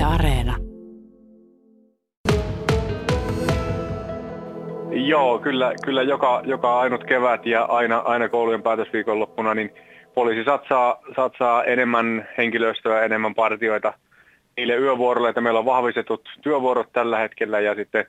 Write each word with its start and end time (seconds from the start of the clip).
Yle 0.00 0.06
Areena. 0.06 0.56
Joo, 4.90 5.38
kyllä, 5.38 5.72
kyllä 5.84 6.02
joka, 6.02 6.42
joka 6.44 6.80
ainut 6.80 7.04
kevät 7.04 7.46
ja 7.46 7.64
aina, 7.64 7.98
aina 7.98 8.28
koulujen 8.28 8.62
päätösviikonloppuna, 8.62 9.54
niin 9.54 9.70
poliisi 10.14 10.44
satsaa, 10.44 10.98
satsaa 11.16 11.64
enemmän 11.64 12.28
henkilöstöä, 12.38 13.04
enemmän 13.04 13.34
partioita 13.34 13.92
niille 14.56 14.76
yövuoroille, 14.76 15.28
että 15.28 15.40
meillä 15.40 15.58
on 15.58 15.64
vahvistetut 15.64 16.28
työvuorot 16.42 16.92
tällä 16.92 17.18
hetkellä 17.18 17.60
ja 17.60 17.74
sitten 17.74 18.06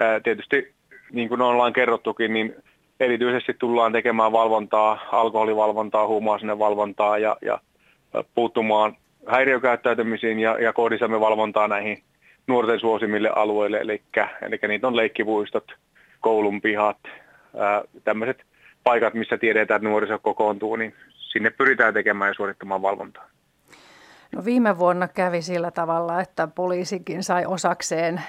ää, 0.00 0.20
tietysti 0.20 0.74
niin 1.12 1.28
kuin 1.28 1.40
ollaan 1.40 1.72
kerrottukin, 1.72 2.32
niin 2.32 2.56
erityisesti 3.00 3.54
tullaan 3.58 3.92
tekemään 3.92 4.32
valvontaa, 4.32 4.98
alkoholivalvontaa, 5.12 6.06
huumausainevalvontaa 6.06 7.18
ja, 7.18 7.36
ja 7.42 7.58
puuttumaan 8.34 8.96
häiriökäyttäytymisiin 9.26 10.38
ja, 10.38 10.58
ja 10.58 10.72
kohdistamme 10.72 11.20
valvontaa 11.20 11.68
näihin 11.68 12.02
nuorten 12.46 12.80
suosimille 12.80 13.30
alueille, 13.36 13.78
eli, 13.78 14.02
eli 14.42 14.58
niitä 14.68 14.86
on 14.86 14.96
leikkivuistot, 14.96 15.64
koulun 16.20 16.60
pihat, 16.60 16.98
tämmöiset 18.04 18.44
paikat, 18.84 19.14
missä 19.14 19.38
tiedetään, 19.38 19.78
että 19.78 19.88
nuoriso 19.88 20.18
kokoontuu, 20.18 20.76
niin 20.76 20.94
sinne 21.14 21.50
pyritään 21.50 21.94
tekemään 21.94 22.28
ja 22.28 22.34
suorittamaan 22.34 22.82
valvontaa. 22.82 23.28
No 24.32 24.44
viime 24.44 24.78
vuonna 24.78 25.08
kävi 25.08 25.42
sillä 25.42 25.70
tavalla, 25.70 26.20
että 26.20 26.46
poliisikin 26.46 27.22
sai 27.22 27.46
osakseen 27.46 28.22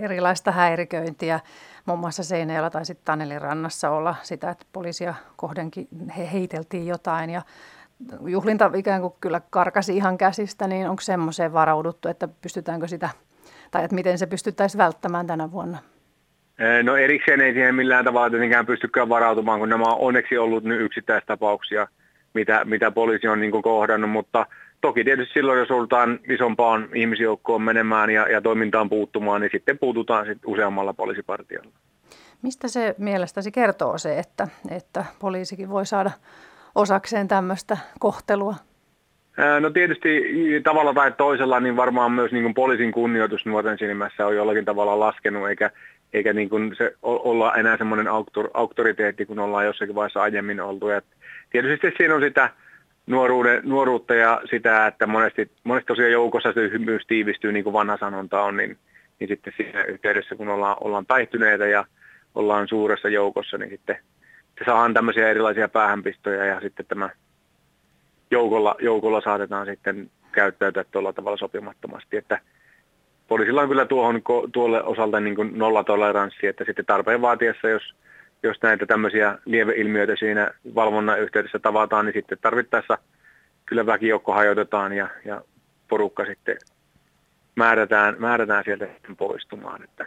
erilaista 0.00 0.52
häiriköintiä. 0.52 1.40
Muun 1.86 1.98
muassa 1.98 2.24
Seinäjällä 2.24 2.70
tai 2.70 2.84
sitten 2.84 3.04
Tanelin 3.04 3.42
rannassa 3.42 3.90
olla 3.90 4.14
sitä, 4.22 4.50
että 4.50 4.66
poliisia 4.72 5.14
kohdenkin 5.36 5.88
he 6.18 6.32
heiteltiin 6.32 6.86
jotain 6.86 7.30
ja 7.30 7.42
juhlinta 8.26 8.70
ikään 8.74 9.00
kuin 9.00 9.14
kyllä 9.20 9.40
karkasi 9.50 9.96
ihan 9.96 10.18
käsistä, 10.18 10.68
niin 10.68 10.88
onko 10.88 11.02
semmoiseen 11.02 11.52
varauduttu, 11.52 12.08
että 12.08 12.28
pystytäänkö 12.42 12.88
sitä, 12.88 13.08
tai 13.70 13.84
että 13.84 13.94
miten 13.94 14.18
se 14.18 14.26
pystyttäisiin 14.26 14.78
välttämään 14.78 15.26
tänä 15.26 15.52
vuonna? 15.52 15.78
No 16.82 16.96
erikseen 16.96 17.40
ei 17.40 17.52
siihen 17.52 17.74
millään 17.74 18.04
tavalla 18.04 18.30
tietenkään 18.30 18.66
pystykään 18.66 19.08
varautumaan, 19.08 19.60
kun 19.60 19.68
nämä 19.68 19.84
on 19.84 19.98
onneksi 19.98 20.38
ollut 20.38 20.64
nyt 20.64 20.80
yksittäistapauksia, 20.80 21.88
mitä, 22.34 22.64
mitä 22.64 22.90
poliisi 22.90 23.28
on 23.28 23.40
niin 23.40 23.62
kohdannut, 23.62 24.10
mutta 24.10 24.46
toki 24.80 25.04
tietysti 25.04 25.34
silloin, 25.34 25.58
jos 25.58 25.68
joudutaan 25.68 26.20
isompaan 26.28 26.88
ihmisjoukkoon 26.94 27.62
menemään 27.62 28.10
ja, 28.10 28.28
ja 28.28 28.40
toimintaan 28.40 28.88
puuttumaan, 28.88 29.40
niin 29.40 29.50
sitten 29.52 29.78
puututaan 29.78 30.26
sitten 30.26 30.50
useammalla 30.50 30.94
poliisipartiolla. 30.94 31.70
Mistä 32.42 32.68
se 32.68 32.94
mielestäsi 32.98 33.52
kertoo 33.52 33.98
se, 33.98 34.18
että, 34.18 34.48
että 34.70 35.04
poliisikin 35.18 35.70
voi 35.70 35.86
saada 35.86 36.10
osakseen 36.74 37.28
tämmöistä 37.28 37.76
kohtelua? 37.98 38.54
No 39.60 39.70
tietysti 39.70 40.22
tavalla 40.62 40.94
tai 40.94 41.12
toisella 41.12 41.60
niin 41.60 41.76
varmaan 41.76 42.12
myös 42.12 42.32
niin 42.32 42.42
kuin 42.42 42.54
poliisin 42.54 42.92
kunnioitus 42.92 43.46
nuorten 43.46 43.78
silmässä 43.78 44.26
on 44.26 44.36
jollakin 44.36 44.64
tavalla 44.64 45.00
laskenut, 45.00 45.48
eikä, 45.48 45.70
eikä 46.12 46.32
niin 46.32 46.48
kuin 46.48 46.74
se 46.78 46.94
olla 47.02 47.54
enää 47.54 47.76
semmoinen 47.76 48.08
auktor, 48.08 48.50
auktoriteetti, 48.54 49.26
kun 49.26 49.38
ollaan 49.38 49.66
jossakin 49.66 49.94
vaiheessa 49.94 50.22
aiemmin 50.22 50.60
oltu. 50.60 50.88
Ja 50.88 51.02
tietysti 51.50 51.92
siinä 51.96 52.14
on 52.14 52.22
sitä 52.22 52.50
nuoruuden, 53.06 53.60
nuoruutta 53.64 54.14
ja 54.14 54.40
sitä, 54.50 54.86
että 54.86 55.06
monesti, 55.06 55.50
monesti 55.64 55.86
tosiaan 55.86 56.12
joukossa 56.12 56.52
se 56.52 56.78
myös 56.78 57.02
tiivistyy, 57.06 57.52
niin 57.52 57.64
kuin 57.64 57.72
vanha 57.72 57.96
sanonta 57.96 58.42
on, 58.42 58.56
niin, 58.56 58.78
niin 59.20 59.28
sitten 59.28 59.52
siinä 59.56 59.84
yhteydessä, 59.84 60.36
kun 60.36 60.48
ollaan, 60.48 60.76
ollaan 60.80 61.06
päihtyneitä 61.06 61.66
ja 61.66 61.84
ollaan 62.34 62.68
suuressa 62.68 63.08
joukossa, 63.08 63.58
niin 63.58 63.70
sitten 63.70 63.98
se 64.58 64.64
saadaan 64.64 64.94
tämmöisiä 64.94 65.30
erilaisia 65.30 65.68
päähänpistoja 65.68 66.44
ja 66.44 66.60
sitten 66.60 66.86
tämä 66.86 67.10
joukolla, 68.30 68.74
joukolla 68.80 69.20
saatetaan 69.20 69.66
sitten 69.66 70.10
käyttäytyä 70.32 70.84
tuolla 70.84 71.12
tavalla 71.12 71.36
sopimattomasti, 71.36 72.16
että 72.16 72.40
poliisilla 73.28 73.62
on 73.62 73.68
kyllä 73.68 73.86
tuohon, 73.86 74.22
tuolle 74.52 74.82
osalta 74.82 75.20
niin 75.20 75.36
kuin 75.36 75.58
nollatoleranssi, 75.58 76.46
että 76.46 76.64
sitten 76.64 76.86
tarpeen 76.86 77.22
vaatiessa, 77.22 77.68
jos, 77.68 77.94
jos 78.42 78.56
näitä 78.62 78.86
tämmöisiä 78.86 79.38
lieveilmiöitä 79.44 80.16
siinä 80.16 80.50
valvonnan 80.74 81.20
yhteydessä 81.20 81.58
tavataan, 81.58 82.06
niin 82.06 82.14
sitten 82.14 82.38
tarvittaessa 82.40 82.98
kyllä 83.66 83.86
väkijoukko 83.86 84.32
hajotetaan 84.32 84.92
ja, 84.92 85.08
ja 85.24 85.42
porukka 85.88 86.24
sitten 86.24 86.56
määrätään, 87.56 88.16
määrätään 88.18 88.64
sieltä 88.64 88.86
poistumaan. 89.18 89.84
Että 89.84 90.06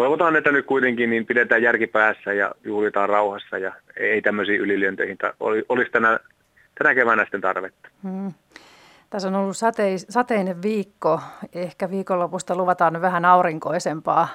toivotaan, 0.00 0.36
että 0.36 0.52
nyt 0.52 0.66
kuitenkin 0.66 1.10
niin 1.10 1.26
pidetään 1.26 1.62
järki 1.62 1.86
päässä 1.86 2.32
ja 2.32 2.52
juhlitaan 2.64 3.08
rauhassa 3.08 3.58
ja 3.58 3.72
ei 3.96 4.22
tämmöisiin 4.22 4.60
ylilyönteihin 4.60 5.18
olisi 5.68 5.90
tänä, 5.90 6.18
tänä 6.78 6.94
keväänä 6.94 7.24
sitten 7.24 7.40
tarvetta. 7.40 7.88
Hmm. 8.02 8.32
Tässä 9.10 9.28
on 9.28 9.34
ollut 9.34 9.56
satei, 9.56 9.98
sateinen 9.98 10.62
viikko. 10.62 11.20
Ehkä 11.54 11.90
viikonlopusta 11.90 12.56
luvataan 12.56 13.00
vähän 13.00 13.24
aurinkoisempaa. 13.24 14.28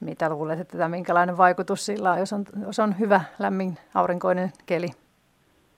Mitä 0.00 0.28
luulet, 0.28 0.60
että 0.60 0.88
minkälainen 0.88 1.36
vaikutus 1.36 1.86
sillä 1.86 2.12
on, 2.12 2.18
jos 2.18 2.32
on, 2.32 2.44
jos 2.66 2.78
on 2.78 2.98
hyvä, 2.98 3.20
lämmin, 3.38 3.78
aurinkoinen 3.94 4.52
keli? 4.66 4.88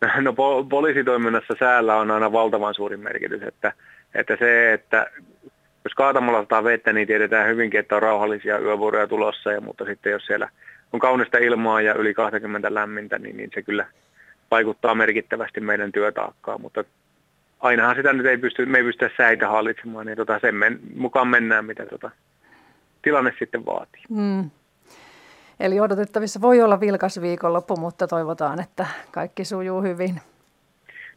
No 0.21 0.31
po- 0.31 0.67
poliisitoiminnassa 0.69 1.55
säällä 1.59 1.97
on 1.97 2.11
aina 2.11 2.33
valtavan 2.33 2.75
suuri 2.75 2.97
merkitys, 2.97 3.43
että, 3.43 3.73
että 4.15 4.37
se, 4.39 4.73
että 4.73 5.07
kaatamalla 5.97 6.41
sataa 6.41 6.65
vettä, 6.65 6.93
niin 6.93 7.07
tiedetään 7.07 7.49
hyvinkin, 7.49 7.81
että 7.81 7.97
on 7.97 8.03
rauhallisia 8.03 8.59
yövuoroja 8.59 9.07
tulossa, 9.07 9.53
ja, 9.53 9.61
mutta 9.61 9.85
sitten 9.85 10.13
jos 10.13 10.27
siellä 10.27 10.49
on 10.93 11.01
kaunista 11.01 11.39
ilmaa 11.39 11.81
ja 11.81 11.95
yli 11.95 12.15
20 12.15 12.75
lämmintä, 12.75 13.19
niin, 13.19 13.37
niin 13.37 13.51
se 13.55 13.63
kyllä 13.63 13.87
vaikuttaa 14.51 14.95
merkittävästi 14.95 15.61
meidän 15.61 15.93
työtaakkaan, 15.93 16.61
mutta 16.61 16.85
ainahan 17.61 17.97
sitä 17.97 18.13
nyt 18.13 18.27
ei 18.27 18.39
pysty, 18.39 18.67
me 18.67 18.79
ei 18.79 18.85
pystytä 18.85 19.11
säitä 19.17 19.49
hallitsemaan, 19.49 20.07
niin 20.07 20.17
tota 20.17 20.39
sen 20.39 20.55
men, 20.55 20.81
mukaan 20.97 21.29
mennään, 21.29 21.65
mitä 21.65 21.87
tota 21.87 22.11
tilanne 23.03 23.33
sitten 23.39 23.67
vaatii. 23.67 24.03
Mm. 24.09 24.51
Eli 25.61 25.81
odotettavissa 25.81 26.41
voi 26.41 26.63
olla 26.63 26.81
vilkas 26.81 27.21
viikonloppu, 27.21 27.77
mutta 27.77 28.07
toivotaan, 28.07 28.61
että 28.61 28.87
kaikki 29.11 29.45
sujuu 29.45 29.83
hyvin. 29.83 30.21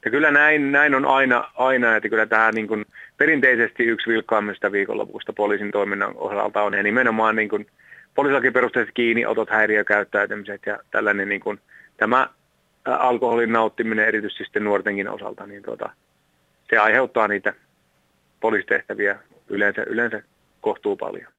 Ja 0.06 0.12
kyllä 0.12 0.32
näin, 0.32 0.72
näin 0.72 0.96
on 0.96 1.06
aina, 1.06 1.52
aina, 1.56 1.96
että 1.96 2.10
kyllä 2.10 2.26
tähän 2.26 2.54
niin 2.54 2.68
kuin 2.68 2.86
perinteisesti 3.18 3.84
yksi 3.84 4.10
vilkkaammista 4.10 4.72
viikonlopusta 4.72 5.34
poliisin 5.34 5.72
toiminnan 5.72 6.12
osalta 6.16 6.64
on 6.64 6.74
ja 6.74 6.84
nimenomaan 6.84 7.36
niin 7.36 7.50
kuin 7.50 7.68
poliisilaki 8.16 8.52
kiinniotot, 8.94 9.50
häiriökäyttäytymiset 9.50 10.62
ja 10.66 10.80
tällainen 10.92 11.30
niin 11.30 11.42
kuin, 11.42 11.60
tämä 11.98 12.30
alkoholin 12.86 13.54
nauttiminen 13.54 14.08
erityisesti 14.08 14.44
sitten 14.44 14.64
nuortenkin 14.64 15.10
osalta, 15.10 15.48
niin 15.48 15.64
tuota, 15.64 15.90
se 16.70 16.78
aiheuttaa 16.78 17.28
niitä 17.28 17.54
poliisitehtäviä 18.40 19.20
yleensä, 19.50 19.84
yleensä 19.84 20.24
kohtuu 20.62 20.96
paljon. 20.96 21.32